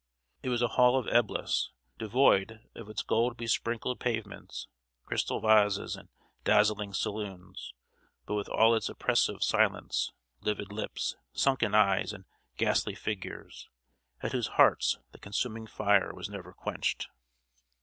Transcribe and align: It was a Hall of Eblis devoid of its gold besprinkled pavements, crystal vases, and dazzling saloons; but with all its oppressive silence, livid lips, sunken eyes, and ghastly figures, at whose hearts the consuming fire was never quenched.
It 0.41 0.49
was 0.49 0.63
a 0.63 0.67
Hall 0.69 0.97
of 0.97 1.05
Eblis 1.09 1.69
devoid 1.99 2.67
of 2.73 2.89
its 2.89 3.03
gold 3.03 3.37
besprinkled 3.37 3.99
pavements, 3.99 4.67
crystal 5.05 5.39
vases, 5.39 5.95
and 5.95 6.09
dazzling 6.43 6.91
saloons; 6.93 7.75
but 8.25 8.33
with 8.33 8.49
all 8.49 8.73
its 8.73 8.89
oppressive 8.89 9.43
silence, 9.43 10.11
livid 10.41 10.71
lips, 10.71 11.17
sunken 11.33 11.75
eyes, 11.75 12.13
and 12.13 12.25
ghastly 12.57 12.95
figures, 12.95 13.69
at 14.21 14.31
whose 14.31 14.47
hearts 14.57 14.97
the 15.11 15.19
consuming 15.19 15.67
fire 15.67 16.11
was 16.15 16.29
never 16.31 16.51
quenched. 16.51 17.07